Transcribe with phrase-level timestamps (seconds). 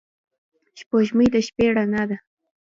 [0.79, 2.17] سپوږمۍ د شپې رڼا ده